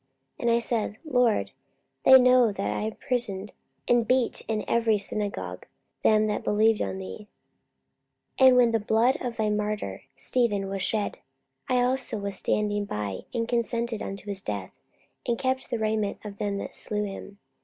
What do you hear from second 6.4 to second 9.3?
believed on thee: 44:022:020 And when the blood